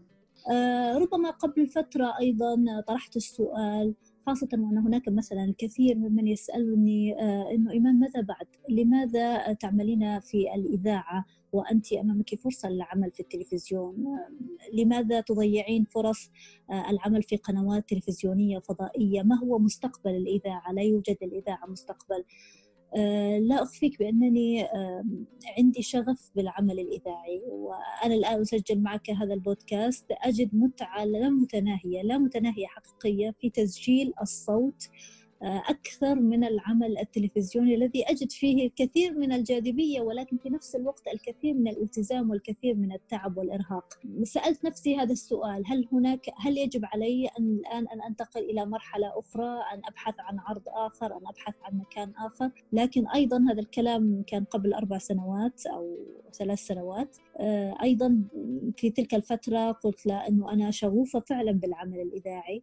آه، 0.50 0.98
ربما 0.98 1.30
قبل 1.30 1.66
فترة 1.66 2.18
أيضا 2.20 2.56
طرحت 2.88 3.16
السؤال 3.16 3.94
خاصة 4.26 4.48
وأن 4.52 4.78
هناك 4.78 5.08
مثلا 5.08 5.44
الكثير 5.44 5.98
ممن 5.98 6.26
يسألني 6.26 7.22
آه، 7.22 7.50
أنه 7.50 7.70
إيمان 7.70 7.98
ماذا 7.98 8.20
بعد؟ 8.20 8.46
لماذا 8.68 9.52
تعملين 9.52 10.20
في 10.20 10.54
الإذاعة 10.54 11.24
وأنت 11.52 11.92
أمامك 11.92 12.34
فرصة 12.34 12.68
للعمل 12.68 13.10
في 13.10 13.20
التلفزيون؟ 13.20 14.06
آه، 14.06 14.28
لماذا 14.74 15.20
تضيعين 15.20 15.84
فرص 15.84 16.30
العمل 16.90 17.22
في 17.22 17.36
قنوات 17.36 17.88
تلفزيونية 17.88 18.58
فضائية؟ 18.58 19.22
ما 19.22 19.38
هو 19.38 19.58
مستقبل 19.58 20.10
الإذاعة؟ 20.10 20.72
لا 20.72 20.82
يوجد 20.82 21.16
الإذاعة 21.22 21.66
مستقبل 21.66 22.24
لا 23.38 23.62
أخفيك 23.62 23.98
بأنني 23.98 24.66
عندي 25.58 25.82
شغف 25.82 26.30
بالعمل 26.36 26.80
الإذاعي 26.80 27.42
وأنا 27.48 28.14
الآن 28.14 28.40
أسجل 28.40 28.80
معك 28.80 29.10
هذا 29.10 29.34
البودكاست. 29.34 30.06
أجد 30.10 30.54
متعة 30.54 31.04
لا 31.04 31.28
متناهية 31.30 32.02
لا 32.02 32.18
متناهية 32.18 32.66
حقيقية 32.66 33.34
في 33.40 33.50
تسجيل 33.50 34.12
الصوت 34.22 34.88
أكثر 35.42 36.14
من 36.14 36.44
العمل 36.44 36.98
التلفزيوني 36.98 37.74
الذي 37.74 38.04
أجد 38.04 38.32
فيه 38.32 38.66
الكثير 38.66 39.18
من 39.18 39.32
الجاذبية 39.32 40.00
ولكن 40.00 40.36
في 40.36 40.50
نفس 40.50 40.76
الوقت 40.76 41.08
الكثير 41.08 41.54
من 41.54 41.68
الالتزام 41.68 42.30
والكثير 42.30 42.74
من 42.74 42.92
التعب 42.92 43.36
والإرهاق. 43.36 43.94
سألت 44.22 44.64
نفسي 44.64 44.96
هذا 44.96 45.12
السؤال 45.12 45.62
هل 45.66 45.88
هناك 45.92 46.30
هل 46.36 46.58
يجب 46.58 46.84
علي 46.84 47.28
أن 47.38 47.56
الآن 47.56 47.88
أن 47.88 48.02
أنتقل 48.02 48.40
إلى 48.40 48.66
مرحلة 48.66 49.18
أخرى 49.18 49.62
أن 49.74 49.80
أبحث 49.88 50.14
عن 50.18 50.38
عرض 50.38 50.62
آخر 50.66 51.06
أن 51.06 51.26
أبحث 51.26 51.54
عن 51.62 51.78
مكان 51.78 52.12
آخر؟ 52.18 52.50
لكن 52.72 53.08
أيضا 53.08 53.44
هذا 53.50 53.60
الكلام 53.60 54.22
كان 54.26 54.44
قبل 54.44 54.74
أربع 54.74 54.98
سنوات 54.98 55.66
أو 55.66 55.96
ثلاث 56.32 56.58
سنوات. 56.58 57.16
آه، 57.40 57.74
أيضا 57.82 58.22
في 58.76 58.90
تلك 58.90 59.14
الفترة 59.14 59.72
قلت 59.72 60.06
لا 60.06 60.28
أنه 60.28 60.52
أنا 60.52 60.70
شغوفة 60.70 61.20
فعلا 61.20 61.52
بالعمل 61.52 62.00
الإذاعي. 62.00 62.62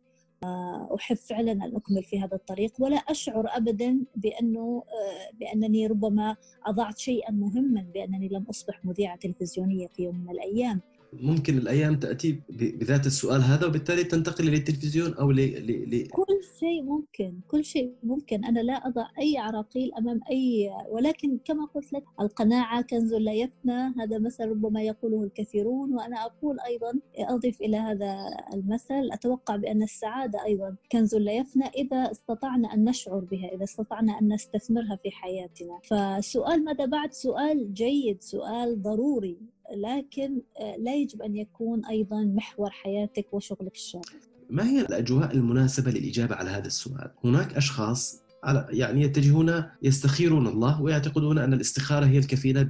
أحب 0.95 1.15
فعلا 1.15 1.51
أن 1.51 1.75
أكمل 1.75 2.03
في 2.03 2.19
هذا 2.19 2.35
الطريق 2.35 2.73
ولا 2.79 2.95
أشعر 2.95 3.45
أبدا 3.47 3.99
بأنه 4.15 4.83
آه، 4.87 5.37
بأنني 5.39 5.87
ربما 5.87 6.35
أضعت 6.65 6.97
شيئا 6.97 7.31
مهما 7.31 7.85
بأنني 7.93 8.27
لم 8.27 8.45
أصبح 8.49 8.85
مذيعة 8.85 9.15
تلفزيونية 9.15 9.87
في 9.87 10.03
يوم 10.03 10.23
من 10.23 10.29
الأيام. 10.29 10.81
ممكن 11.13 11.57
الأيام 11.57 11.99
تأتي 11.99 12.41
بذات 12.49 13.05
السؤال 13.05 13.41
هذا 13.41 13.65
وبالتالي 13.65 14.03
تنتقل 14.03 14.45
للتلفزيون 14.45 15.13
أو 15.13 15.31
ل... 15.31 16.07
كل 16.33 16.43
شيء 16.59 16.83
ممكن 16.83 17.39
كل 17.47 17.65
شيء 17.65 17.93
ممكن. 18.03 18.45
أنا 18.45 18.59
لا 18.59 18.73
أضع 18.73 19.07
أي 19.19 19.37
عراقيل 19.37 19.93
أمام 19.93 20.19
أي 20.31 20.71
ولكن 20.89 21.37
كما 21.45 21.65
قلت 21.65 21.93
لك 21.93 22.03
القناعة 22.19 22.81
كنز 22.81 23.13
لا 23.13 23.33
يفنى 23.33 23.93
هذا 23.97 24.19
مثل 24.19 24.49
ربما 24.49 24.81
يقوله 24.81 25.23
الكثيرون. 25.23 25.93
وأنا 25.95 26.25
أقول 26.25 26.59
أيضا 26.59 26.93
أضيف 27.17 27.61
إلى 27.61 27.77
هذا 27.77 28.15
المثل 28.53 29.09
أتوقع 29.11 29.55
بأن 29.55 29.83
السعادة 29.83 30.45
أيضا 30.45 30.75
كنز 30.91 31.15
لا 31.15 31.33
يفنى 31.33 31.65
إذا 31.65 32.11
استطعنا 32.11 32.73
أن 32.73 32.83
نشعر 32.83 33.19
بها 33.19 33.47
إذا 33.55 33.63
استطعنا 33.63 34.19
أن 34.21 34.33
نستثمرها 34.33 34.95
في 35.03 35.11
حياتنا. 35.11 35.79
فسؤال 35.83 36.63
ماذا 36.63 36.85
بعد؟ 36.85 37.13
سؤال 37.13 37.73
جيد 37.73 38.21
سؤال 38.21 38.81
ضروري. 38.81 39.37
لكن 39.75 40.41
آه، 40.59 40.75
لا 40.77 40.95
يجب 40.95 41.21
أن 41.21 41.35
يكون 41.35 41.85
أيضا 41.85 42.23
محور 42.23 42.69
حياتك 42.69 43.33
وشغلك 43.33 43.75
الشاغل 43.75 44.32
ما 44.49 44.69
هي 44.69 44.81
الأجواء 44.81 45.33
المناسبة 45.33 45.91
للإجابة 45.91 46.35
على 46.35 46.49
هذا 46.49 46.67
السؤال؟ 46.67 47.11
هناك 47.23 47.53
أشخاص 47.53 48.23
يعني 48.69 49.01
يتجهون 49.01 49.63
يستخيرون 49.83 50.47
الله 50.47 50.81
ويعتقدون 50.81 51.37
أن 51.37 51.53
الاستخارة 51.53 52.05
هي 52.05 52.17
الكفيلة 52.17 52.67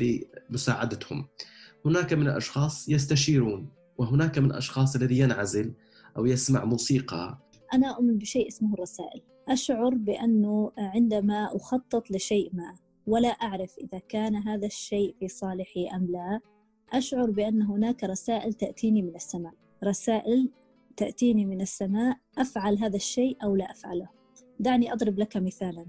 بمساعدتهم. 0.50 1.28
هناك 1.86 2.14
من 2.14 2.28
الأشخاص 2.28 2.90
يستشيرون 2.90 3.70
وهناك 3.98 4.38
من 4.40 4.52
الأشخاص 4.52 4.96
الذي 4.96 5.20
ينعزل 5.20 5.74
أو 6.18 6.26
يسمع 6.26 6.66
موسيقى. 6.66 7.38
أنا 7.74 7.88
أؤمن 7.88 8.18
بشيء 8.18 8.48
اسمه 8.48 8.74
الرسائل. 8.74 9.22
أشعر 9.50 9.90
بأنه 9.96 10.72
عندما 10.78 11.56
أخطط 11.56 12.12
لشيء 12.12 12.50
ما 12.54 12.76
ولا 13.08 13.30
أعرف 13.30 13.76
إذا 13.84 14.02
كان 14.10 14.36
هذا 14.36 14.66
الشيء 14.66 15.16
في 15.20 15.28
صالحي 15.28 15.88
أم 15.88 16.12
لا 16.12 16.40
أشعر 16.94 17.32
بأن 17.32 17.62
هناك 17.62 18.04
رسائل 18.04 18.54
تأتيني 18.54 19.02
من 19.02 19.16
السماء. 19.16 19.54
رسائل 19.84 20.50
تأتيني 20.98 21.46
من 21.46 21.62
السماء 21.62 22.18
أفعل 22.38 22.78
هذا 22.78 22.96
الشيء 22.96 23.38
أو 23.44 23.56
لا 23.56 23.72
أفعله. 23.72 24.10
دعني 24.60 24.94
أضرب 24.94 25.20
لك 25.20 25.38
مثالا. 25.38 25.86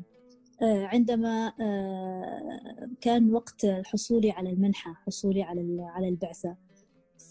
آه، 0.63 0.87
عندما 0.87 1.53
آه، 1.61 2.91
كان 3.01 3.33
وقت 3.35 3.67
حصولي 3.67 4.31
على 4.31 4.51
المنحة 4.51 4.95
حصولي 4.95 5.43
على 5.43 5.83
على 5.83 6.09
البعثة 6.09 6.57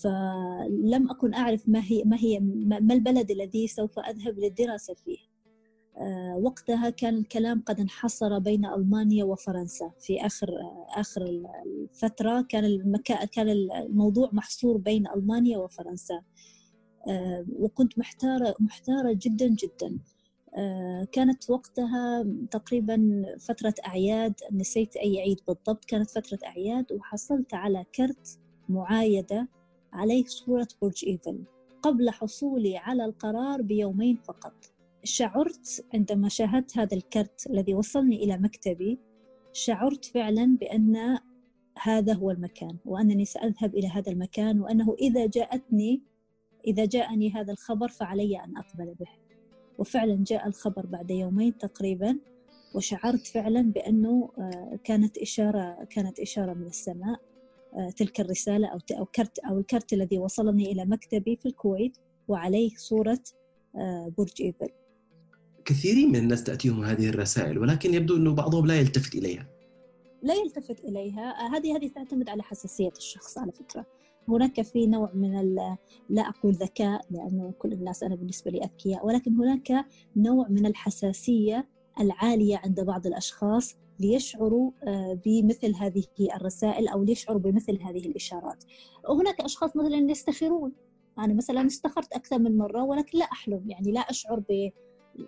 فلم 0.01 1.09
أكن 1.09 1.33
أعرف 1.33 1.69
ما 1.69 1.81
هي 1.83 2.03
ما 2.03 2.17
هي 2.19 2.39
ما 2.81 2.93
البلد 2.93 3.31
الذي 3.31 3.67
سوف 3.67 3.99
أذهب 3.99 4.39
للدراسة 4.39 4.93
فيه. 4.93 5.17
آه، 5.97 6.37
وقتها 6.37 6.89
كان 6.89 7.15
الكلام 7.17 7.63
قد 7.65 7.79
انحصر 7.79 8.39
بين 8.39 8.65
ألمانيا 8.65 9.23
وفرنسا. 9.23 9.91
في 9.99 10.25
آخر 10.25 10.49
آخر 10.97 11.21
الفترة 11.65 12.41
كان 12.41 12.97
كان 13.31 13.49
الموضوع 13.49 14.29
محصور 14.33 14.77
بين 14.77 15.07
ألمانيا 15.07 15.57
وفرنسا. 15.57 16.21
وكنت 17.59 17.99
محتارة 17.99 18.55
محتارة 18.59 19.17
جدا 19.21 19.47
جدا. 19.47 19.99
كانت 21.11 21.49
وقتها 21.49 22.25
تقريبا 22.51 23.25
فترة 23.39 23.73
أعياد 23.87 24.33
نسيت 24.51 24.95
أي 24.95 25.19
عيد 25.21 25.39
بالضبط 25.47 25.85
كانت 25.85 26.09
فترة 26.09 26.39
أعياد 26.45 26.91
وحصلت 26.91 27.53
على 27.53 27.85
كرت 27.95 28.39
معايدة 28.69 29.47
عليه 29.93 30.25
صورة 30.25 30.67
برج 30.81 31.05
إيفل. 31.07 31.43
قبل 31.81 32.09
حصولي 32.09 32.77
على 32.77 33.05
القرار 33.05 33.61
بيومين 33.61 34.17
فقط. 34.17 34.53
شعرت 35.03 35.85
عندما 35.93 36.29
شاهدت 36.29 36.77
هذا 36.77 36.97
الكرت 36.97 37.47
الذي 37.49 37.73
وصلني 37.73 38.23
إلى 38.23 38.37
مكتبي 38.37 38.99
شعرت 39.53 40.05
فعلا 40.05 40.57
بأن 40.59 41.17
هذا 41.81 42.13
هو 42.13 42.31
المكان 42.31 42.77
وأنني 42.85 43.25
سأذهب 43.25 43.75
إلى 43.75 43.87
هذا 43.87 44.11
المكان 44.11 44.61
وأنه 44.61 44.95
إذا 45.01 45.25
جاءتني 45.25 46.01
إذا 46.67 46.85
جاءني 46.85 47.31
هذا 47.31 47.53
الخبر 47.53 47.87
فعلي 47.87 48.39
أن 48.43 48.57
أقبل 48.57 48.95
به. 48.99 49.09
وفعلا 49.77 50.23
جاء 50.27 50.47
الخبر 50.47 50.85
بعد 50.85 51.11
يومين 51.11 51.57
تقريبا 51.57 52.17
وشعرت 52.73 53.27
فعلا 53.27 53.61
بأنه 53.61 54.29
آه، 54.37 54.79
كانت 54.83 55.17
إشارة 55.17 55.87
كانت 55.89 56.19
إشارة 56.19 56.53
من 56.53 56.67
السماء 56.67 57.19
آه، 57.73 57.89
تلك 57.89 58.19
الرسالة 58.19 58.67
أو 58.67 58.79
أو 58.91 59.05
كرت 59.05 59.39
أو 59.39 59.59
الكرت 59.59 59.93
الذي 59.93 60.17
وصلني 60.17 60.71
إلى 60.71 60.85
مكتبي 60.85 61.35
في 61.35 61.45
الكويت 61.45 61.97
وعليه 62.27 62.71
صورة 62.77 63.19
آه، 63.75 64.13
برج 64.17 64.41
إيفل. 64.41 64.69
كثيرين 65.65 66.09
من 66.09 66.15
الناس 66.15 66.43
تأتيهم 66.43 66.83
هذه 66.83 67.09
الرسائل 67.09 67.59
ولكن 67.59 67.93
يبدو 67.93 68.17
أنه 68.17 68.33
بعضهم 68.33 68.65
لا 68.65 68.79
يلتفت 68.79 69.15
إليها. 69.15 69.47
لا 70.23 70.33
يلتفت 70.33 70.79
إليها. 70.79 71.31
هذه 71.31 71.77
هذه 71.77 71.87
تعتمد 71.87 72.29
على 72.29 72.43
حساسية 72.43 72.91
الشخص 72.97 73.37
على 73.37 73.51
فكرة. 73.51 73.85
هناك 74.27 74.61
في 74.61 74.87
نوع 74.87 75.11
من 75.13 75.55
لا 76.09 76.21
أقول 76.21 76.53
ذكاء 76.53 77.05
لأنه 77.11 77.53
كل 77.59 77.73
الناس 77.73 78.03
أنا 78.03 78.15
بالنسبة 78.15 78.51
لي 78.51 78.63
أذكياء 78.63 79.05
ولكن 79.05 79.35
هناك 79.35 79.85
نوع 80.15 80.47
من 80.49 80.65
الحساسية 80.65 81.69
العالية 81.99 82.57
عند 82.57 82.81
بعض 82.81 83.07
الأشخاص 83.07 83.75
ليشعروا 83.99 84.71
آه، 84.87 85.19
بمثل 85.25 85.75
هذه 85.75 86.03
الرسائل 86.35 86.87
أو 86.87 87.03
ليشعروا 87.03 87.39
بمثل 87.41 87.81
هذه 87.81 88.07
الإشارات. 88.07 88.63
وهناك 89.09 89.41
أشخاص 89.41 89.75
مثلا 89.75 90.11
يستخيرون 90.11 90.71
أنا 91.19 91.33
مثلا 91.33 91.65
استخرت 91.65 92.13
أكثر 92.13 92.39
من 92.39 92.57
مرة 92.57 92.83
ولكن 92.83 93.17
لا 93.17 93.25
أحلم 93.25 93.69
يعني 93.69 93.91
لا 93.91 93.99
أشعر 93.99 94.39
ب 94.39 94.71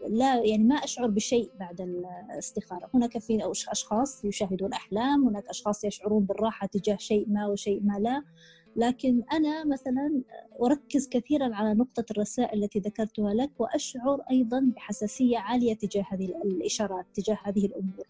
لا 0.10 0.44
يعني 0.44 0.64
ما 0.64 0.76
أشعر 0.76 1.08
بشيء 1.08 1.52
بعد 1.60 1.82
الاستخارة. 1.82 2.90
هناك 2.94 3.18
في 3.18 3.52
أشخاص 3.72 4.26
يشاهدون 4.26 4.74
أحلام 4.74 5.28
هناك 5.28 5.48
أشخاص 5.50 5.84
يشعرون 5.84 6.26
بالراحة 6.26 6.68
تجاه 6.68 6.98
شيء 6.98 7.30
ما 7.30 7.48
وشيء 7.48 7.84
ما 7.84 8.00
لا. 8.00 8.24
لكن 8.76 9.24
أنا 9.34 9.66
مثلا 9.66 10.22
أركز 10.64 11.08
كثيرا 11.08 11.56
على 11.56 11.74
نقطة 11.74 12.06
الرسائل 12.12 12.64
التي 12.64 12.80
ذكرتها 12.80 13.34
لك 13.34 13.52
وأشعر 13.60 14.22
أيضا 14.32 14.72
بحساسية 14.76 15.38
عالية 15.38 15.74
تجاه 15.74 16.06
هذه 16.12 16.34
الإشارات 16.46 17.06
تجاه 17.14 17.38
هذه 17.44 17.66
الأمور. 17.66 18.08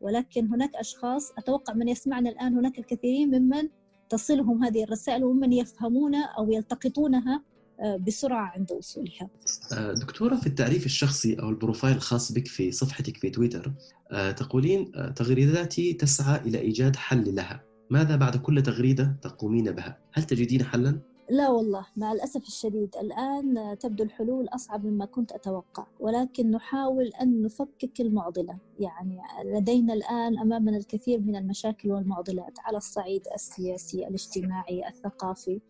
ولكن 0.00 0.46
هناك 0.46 0.76
أشخاص 0.76 1.32
أتوقع 1.38 1.74
من 1.74 1.88
يسمعنا 1.88 2.30
الآن 2.30 2.54
هناك 2.54 2.78
الكثيرين 2.78 3.38
ممن 3.38 3.68
تصلهم 4.08 4.64
هذه 4.64 4.84
الرسائل 4.84 5.24
ومن 5.24 5.52
يفهمون 5.52 6.14
أو 6.14 6.52
يلتقطونها 6.52 7.42
آه، 7.80 7.96
بسرعة 7.96 8.52
عند 8.56 8.72
وصولها. 8.72 9.28
آه، 9.72 9.92
دكتورة 9.92 10.36
في 10.36 10.46
التعريف 10.46 10.86
الشخصي 10.86 11.34
أو 11.34 11.48
البروفايل 11.48 11.96
الخاص 11.96 12.32
بك 12.32 12.46
في 12.46 12.72
صفحتك 12.72 13.16
في 13.16 13.30
تويتر 13.30 13.72
آه، 14.10 14.30
تقولين 14.30 14.92
تغريداتي 15.16 15.92
تسعى 15.92 16.40
إلى 16.40 16.58
إيجاد 16.58 16.96
حل 16.96 17.34
لها. 17.34 17.73
ماذا 17.94 18.16
بعد 18.16 18.36
كل 18.36 18.62
تغريدة 18.62 19.16
تقومين 19.22 19.70
بها؟ 19.72 19.98
هل 20.12 20.22
تجدين 20.22 20.62
حلا؟ 20.62 21.00
لا 21.30 21.48
والله 21.48 21.86
مع 21.96 22.12
الأسف 22.12 22.46
الشديد 22.46 22.96
الآن 22.96 23.78
تبدو 23.80 24.04
الحلول 24.04 24.48
أصعب 24.48 24.86
مما 24.86 25.04
كنت 25.04 25.32
أتوقع 25.32 25.86
ولكن 26.00 26.50
نحاول 26.50 27.06
أن 27.06 27.42
نفكك 27.42 28.00
المعضلة 28.00 28.58
يعني 28.78 29.18
لدينا 29.44 29.94
الآن 29.94 30.38
أمامنا 30.38 30.76
الكثير 30.76 31.20
من 31.20 31.36
المشاكل 31.36 31.90
والمعضلات 31.90 32.58
على 32.60 32.76
الصعيد 32.76 33.22
السياسي 33.34 34.08
الاجتماعي 34.08 34.88
الثقافي 34.88 35.60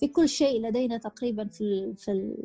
في 0.00 0.08
كل 0.08 0.28
شيء 0.28 0.66
لدينا 0.68 0.96
تقريبا 0.98 1.44
في 1.44 1.94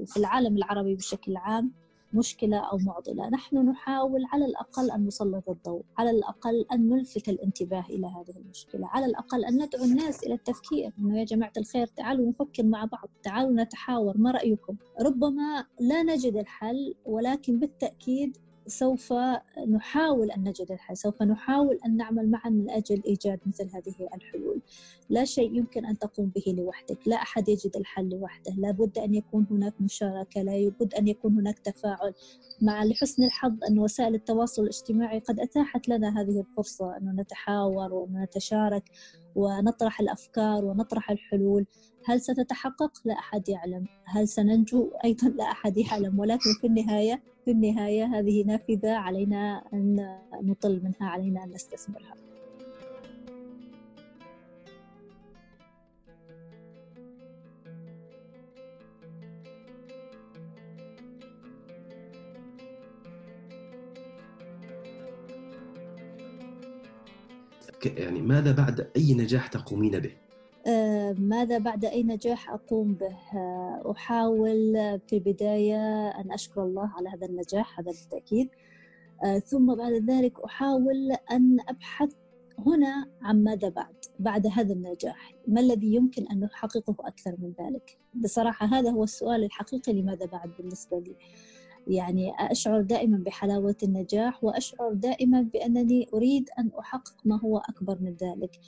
في 0.05 0.17
العالم 0.17 0.57
العربي 0.57 0.95
بشكل 0.95 1.37
عام 1.37 1.71
مشكلة 2.15 2.57
أو 2.57 2.77
معضلة 2.77 3.29
نحن 3.29 3.57
نحاول 3.57 4.25
على 4.33 4.45
الأقل 4.45 4.91
أن 4.91 5.05
نسلط 5.05 5.49
الضوء 5.49 5.81
على 5.97 6.09
الأقل 6.09 6.65
أن 6.71 6.89
نلفت 6.89 7.29
الانتباه 7.29 7.85
إلى 7.89 8.07
هذه 8.07 8.37
المشكلة 8.37 8.87
على 8.87 9.05
الأقل 9.05 9.45
أن 9.45 9.63
ندعو 9.63 9.83
الناس 9.83 10.23
إلى 10.23 10.33
التفكير 10.33 10.91
أنه 10.99 11.19
يا 11.19 11.23
جماعة 11.23 11.53
الخير 11.57 11.87
تعالوا 11.87 12.29
نفكر 12.29 12.63
مع 12.63 12.85
بعض 12.85 13.09
تعالوا 13.23 13.63
نتحاور 13.63 14.17
ما 14.17 14.31
رأيكم؟ 14.31 14.75
ربما 15.01 15.65
لا 15.79 16.03
نجد 16.03 16.35
الحل 16.37 16.95
ولكن 17.05 17.59
بالتأكيد 17.59 18.37
سوف 18.67 19.13
نحاول 19.69 20.31
أن 20.31 20.43
نجد 20.43 20.71
الحل 20.71 20.97
سوف 20.97 21.21
نحاول 21.21 21.79
أن 21.85 21.97
نعمل 21.97 22.31
معا 22.31 22.49
من 22.49 22.69
أجل 22.69 23.01
إيجاد 23.05 23.39
مثل 23.45 23.69
هذه 23.73 24.09
الحلول. 24.15 24.61
لا 25.09 25.25
شيء 25.25 25.55
يمكن 25.55 25.85
أن 25.85 25.97
تقوم 25.99 26.31
به 26.35 26.53
لوحدك 26.57 27.07
لا 27.07 27.15
أحد 27.15 27.49
يجد 27.49 27.77
الحل 27.77 28.09
لوحده. 28.09 28.53
لا 28.57 28.71
بد 28.71 28.97
أن 28.97 29.13
يكون 29.13 29.47
هناك 29.51 29.73
مشاركة 29.81 30.41
لا 30.41 30.71
بد 30.79 30.93
أن 30.93 31.07
يكون 31.07 31.33
هناك 31.33 31.59
تفاعل. 31.59 32.13
مع 32.61 32.83
لحسن 32.83 33.23
الحظ 33.23 33.63
أن 33.69 33.79
وسائل 33.79 34.15
التواصل 34.15 34.61
الاجتماعي 34.61 35.19
قد 35.19 35.39
أتاحت 35.39 35.89
لنا 35.89 36.21
هذه 36.21 36.39
الفرصة 36.39 36.97
أن 36.97 37.15
نتحاور 37.19 37.93
وأن 37.93 38.23
نتشارك. 38.23 38.83
ونطرح 39.35 39.99
الأفكار 39.99 40.65
ونطرح 40.65 41.11
الحلول 41.11 41.65
هل 42.05 42.21
ستتحقق؟ 42.21 42.91
لا 43.05 43.13
أحد 43.13 43.49
يعلم 43.49 43.85
هل 44.05 44.27
سننجو؟ 44.27 44.91
أيضا 45.05 45.29
لا 45.29 45.43
أحد 45.43 45.77
يعلم 45.77 46.19
ولكن 46.19 46.53
في 46.61 46.67
النهاية 46.67 47.23
في 47.45 47.51
النهاية 47.51 48.05
هذه 48.05 48.43
نافذة 48.43 48.91
علينا 48.91 49.63
أن 49.73 50.17
نطل 50.41 50.81
منها 50.83 51.09
علينا 51.09 51.43
أن 51.43 51.51
نستثمرها 51.51 52.24
يعني 67.85 68.21
ماذا 68.21 68.51
بعد 68.51 68.87
أي 68.95 69.13
نجاح 69.13 69.47
تقومين 69.47 69.99
به؟ 69.99 70.11
آه، 70.67 71.15
ماذا 71.19 71.57
بعد 71.57 71.85
أي 71.85 72.03
نجاح 72.03 72.49
أقوم 72.49 72.93
به؟ 72.93 73.39
آه، 73.39 73.91
أحاول 73.91 74.73
في 75.07 75.13
البداية 75.13 76.07
أن 76.07 76.31
أشكر 76.31 76.63
الله 76.63 76.91
على 76.97 77.09
هذا 77.09 77.25
النجاح 77.25 77.79
هذا 77.79 77.91
بالتأكيد 77.91 78.49
آه، 79.23 79.39
ثم 79.39 79.75
بعد 79.75 79.93
ذلك 79.93 80.39
أحاول 80.45 81.11
أن 81.31 81.57
أبحث 81.69 82.13
هنا 82.59 83.09
عن 83.21 83.43
ماذا 83.43 83.69
بعد 83.69 83.95
بعد 84.19 84.47
هذا 84.47 84.73
النجاح 84.73 85.33
ما 85.47 85.61
الذي 85.61 85.95
يمكن 85.95 86.27
أن 86.27 86.39
نحققه 86.39 86.95
أكثر 86.99 87.35
من 87.39 87.53
ذلك 87.59 87.97
بصراحة 88.13 88.65
هذا 88.65 88.91
هو 88.91 89.03
السؤال 89.03 89.43
الحقيقي 89.43 89.93
لماذا 89.93 90.25
بعد 90.25 90.51
بالنسبة 90.59 90.99
لي 90.99 91.15
يعني 91.87 92.33
أشعر 92.39 92.81
دائما 92.81 93.17
بحلاوة 93.17 93.75
النجاح 93.83 94.43
وأشعر 94.43 94.93
دائما 94.93 95.41
بأنني 95.41 96.07
أريد 96.13 96.49
أن 96.59 96.71
أحقق 96.79 97.15
ما 97.25 97.39
هو 97.39 97.57
أكبر 97.57 97.97
من 98.01 98.13
ذلك. 98.13 98.59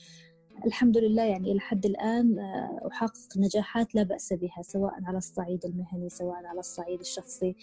الحمد 0.66 0.98
لله 0.98 1.24
يعني 1.24 1.52
إلى 1.52 1.60
حد 1.60 1.86
الآن 1.86 2.40
آه، 2.40 2.88
أحقق 2.92 3.38
نجاحات 3.38 3.96
لا 3.96 4.04
بأس 4.04 4.34
بها 4.34 4.62
سواء 4.62 4.94
على 5.04 5.18
الصعيد 5.18 5.66
المهني 5.66 6.10
سواء 6.10 6.46
على 6.46 6.60
الصعيد 6.60 7.00
الشخصي. 7.00 7.56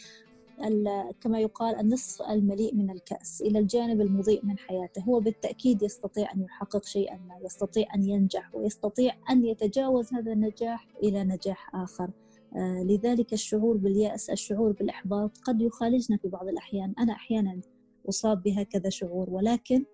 كما 1.20 1.40
يقال 1.40 1.76
النصف 1.80 2.22
المليء 2.22 2.74
من 2.74 2.90
الكأس 2.90 3.42
إلى 3.42 3.58
الجانب 3.58 4.00
المضيء 4.00 4.44
من 4.44 4.58
حياته. 4.58 5.02
هو 5.02 5.20
بالتأكيد 5.20 5.82
يستطيع 5.82 6.32
أن 6.34 6.42
يحقق 6.42 6.84
شيئا 6.84 7.16
ما 7.28 7.38
يستطيع 7.44 7.94
أن 7.94 8.02
ينجح 8.02 8.54
ويستطيع 8.54 9.14
أن 9.30 9.44
يتجاوز 9.44 10.14
هذا 10.14 10.32
النجاح 10.32 10.88
إلى 11.02 11.24
نجاح 11.24 11.74
آخر. 11.74 12.10
لذلك 12.56 13.32
الشعور 13.32 13.76
باليأس 13.76 14.30
الشعور 14.30 14.72
بالإحباط 14.72 15.38
قد 15.38 15.60
يخالجنا 15.60 16.16
في 16.16 16.28
بعض 16.28 16.48
الأحيان. 16.48 16.94
أنا 16.98 17.12
أحيانا 17.12 17.60
أصاب 18.08 18.42
بهكذا 18.42 18.88
شعور 18.88 19.30
ولكن 19.30 19.84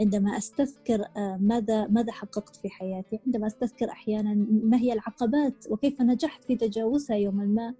عندما 0.00 0.38
أستذكر 0.38 1.04
آه، 1.16 1.36
ماذا 1.40 1.86
ماذا 1.86 2.12
حققت 2.12 2.56
في 2.56 2.68
حياتي 2.68 3.20
عندما 3.26 3.46
أستذكر 3.46 3.90
أحيانا 3.90 4.34
ما 4.50 4.78
هي 4.78 4.92
العقبات 4.92 5.64
وكيف 5.70 6.02
نجحت 6.02 6.44
في 6.44 6.56
تجاوزها 6.56 7.16
يوما 7.16 7.44
ما 7.44 7.74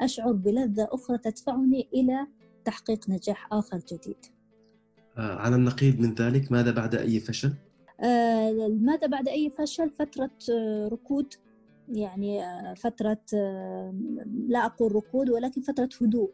أشعر 0.00 0.32
بلذة 0.32 0.88
أخرى 0.90 1.18
تدفعني 1.18 1.88
إلى 1.94 2.26
تحقيق 2.64 3.10
نجاح 3.10 3.52
آخر 3.52 3.78
جديد. 3.78 4.16
آه، 5.18 5.36
على 5.36 5.56
النقيض 5.56 6.00
من 6.00 6.14
ذلك 6.14 6.52
ماذا 6.52 6.70
بعد 6.70 6.94
أي 6.94 7.20
فشل؟ 7.20 7.52
آه، 8.00 8.68
ماذا 8.80 9.06
بعد 9.06 9.28
أي 9.28 9.52
فشل؟ 9.58 9.90
فترة 9.90 10.30
ركود 10.88 11.34
يعني 11.88 12.42
فترة 12.76 13.20
لا 14.48 14.66
أقول 14.66 14.94
ركود 14.94 15.30
ولكن 15.30 15.60
فترة 15.60 15.88
هدوء. 16.02 16.30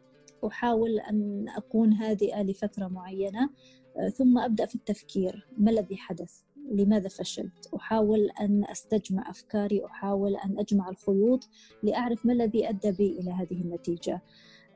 أحاول 0.47 0.99
أن 0.99 1.45
أكون 1.49 1.93
هادئة 1.93 2.41
لفترة 2.43 2.87
معينة 2.87 3.49
آه، 3.97 4.09
ثم 4.09 4.37
أبدأ 4.37 4.65
في 4.65 4.75
التفكير. 4.75 5.47
ما 5.57 5.71
الذي 5.71 5.97
حدث؟ 5.97 6.41
لماذا 6.71 7.09
فشلت؟ 7.09 7.69
أحاول 7.75 8.29
أن 8.41 8.65
أستجمع 8.65 9.29
أفكاري 9.29 9.85
أحاول 9.85 10.35
أن 10.35 10.59
أجمع 10.59 10.89
الخيوط 10.89 11.49
لأعرف 11.83 12.25
ما 12.25 12.33
الذي 12.33 12.69
أدى 12.69 12.91
بي 12.91 13.19
إلى 13.19 13.31
هذه 13.31 13.61
النتيجة. 13.61 14.21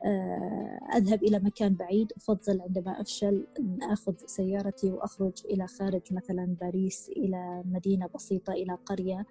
آه، 0.06 0.80
أذهب 0.96 1.24
إلى 1.24 1.40
مكان 1.40 1.74
بعيد 1.74 2.12
أفضل 2.18 2.62
عندما 2.62 3.02
أفشل 3.02 3.48
أن 3.60 3.78
أخذ 3.84 4.14
سيارتي 4.26 4.92
وأخرج 4.92 5.34
إلى 5.46 5.68
خارج 5.68 6.02
مثلا 6.12 6.56
باريس 6.62 7.10
إلى 7.18 7.64
مدينة 7.66 8.10
بسيطة 8.16 8.54
إلى 8.54 8.78
قرية. 8.86 9.26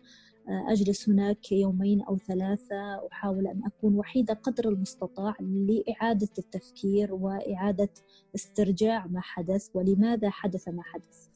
أجلس 0.49 1.09
هناك 1.09 1.53
يومين 1.53 2.03
أو 2.03 2.17
ثلاثة 2.17 3.07
أحاول 3.13 3.47
أن 3.47 3.63
أكون 3.67 3.95
وحيدة 3.95 4.35
قدر 4.35 4.69
المستطاع 4.69 5.35
لإعادة 5.41 6.29
التفكير 6.39 7.15
وإعادة 7.15 7.89
استرجاع 8.35 9.07
ما 9.07 9.21
حدث 9.21 9.69
ولماذا 9.75 10.31
حدث 10.31 10.69
ما 10.69 10.83
حدث. 10.83 11.29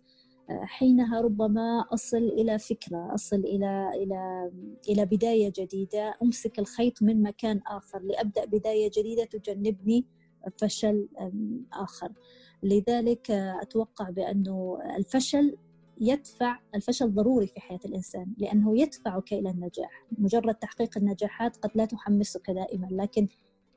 حينها 0.51 1.21
ربما 1.21 1.85
أصل 1.95 2.17
إلى 2.17 2.59
فكرة 2.59 3.15
أصل 3.15 3.37
إلى 3.37 3.91
إلى 3.95 4.51
إلى 4.89 5.07
بداية 5.07 5.53
جديدة 5.59 6.15
أمسك 6.23 6.59
الخيط 6.59 7.03
من 7.03 7.23
مكان 7.23 7.61
آخر. 7.67 8.03
لأبدأ 8.03 8.45
بداية 8.45 8.91
جديدة 8.97 9.25
تجنبني 9.25 10.05
فشل 10.57 11.09
آخر. 11.73 12.13
لذلك 12.63 13.31
أتوقع 13.31 14.11
بأنه 14.11 14.79
الفشل 14.97 15.57
يدفع 16.01 16.59
الفشل 16.75 17.15
ضروري 17.15 17.47
في 17.47 17.61
حياة 17.61 17.81
الإنسان 17.85 18.27
لأنه 18.39 18.81
يدفعك 18.81 19.33
إلى 19.33 19.51
النجاح. 19.51 20.05
مجرد 20.19 20.55
تحقيق 20.55 20.99
النجاحات 20.99 21.57
قد 21.57 21.71
لا 21.75 21.85
تحمسك 21.85 22.51
دائما 22.51 22.89
لكن 22.91 23.29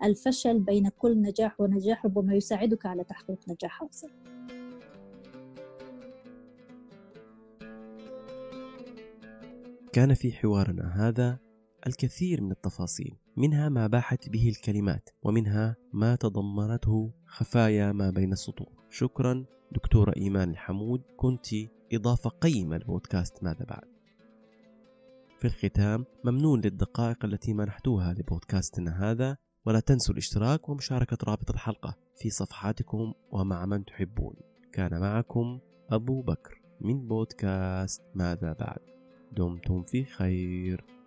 الفشل 0.03 0.59
بين 0.59 0.89
كل 0.89 1.21
نجاح 1.21 1.61
ونجاح 1.61 2.05
ربما 2.05 2.33
يساعدك 2.33 2.85
على 2.85 3.03
تحقيق 3.03 3.39
نجاح 3.49 3.83
أفضل 3.83 4.09
كان 9.93 10.13
في 10.13 10.31
حوارنا 10.31 11.07
هذا. 11.07 11.50
الكثير 11.87 12.41
من 12.41 12.51
التفاصيل 12.51 13.15
منها 13.37 13.69
ما 13.69 13.87
باحت 13.87 14.29
به 14.29 14.49
الكلمات 14.49 15.09
ومنها 15.23 15.75
ما 15.93 16.15
تضمنته 16.15 17.11
خفايا 17.25 17.91
ما 17.91 18.09
بين 18.09 18.31
السطور. 18.31 18.85
شكرا 18.89 19.45
دكتورة 19.71 20.13
إيمان 20.17 20.49
الحمود 20.49 21.01
كنت 21.17 21.47
إضافة 21.93 22.29
قيمة 22.29 22.77
لبودكاست 22.77 23.43
ماذا 23.43 23.65
بعد. 23.65 23.91
في 25.39 25.47
الختام 25.47 26.05
ممنون 26.25 26.61
للدقائق 26.61 27.25
التي 27.25 27.53
منحتوها 27.53 28.13
لبودكاستنا 28.13 29.11
هذا 29.11 29.37
ولا 29.65 29.79
تنسوا 29.79 30.13
الاشتراك 30.13 30.69
ومشاركة 30.69 31.17
رابط 31.23 31.51
الحلقة 31.51 31.97
في 32.15 32.29
صفحاتكم 32.29 33.13
ومع 33.31 33.65
من 33.65 33.85
تحبون. 33.85 34.35
كان 34.73 34.99
معكم 34.99 35.59
أبو 35.89 36.21
بكر 36.21 36.61
من 36.81 37.07
بودكاست 37.07 38.01
ماذا 38.15 38.53
بعد. 38.53 38.79
دمتم 39.31 39.83
في 39.83 40.05
خير. 40.05 41.00